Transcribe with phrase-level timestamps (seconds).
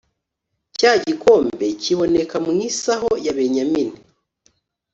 [0.77, 3.97] Cya gikombe kiboneka mu isaho ya benyamini